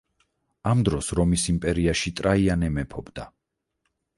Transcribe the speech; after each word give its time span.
ამ 0.69 0.79
დროს 0.87 1.09
რომის 1.19 1.45
იმპერიაში 1.53 2.13
ტრაიანე 2.21 2.73
მეფობდა. 2.79 3.29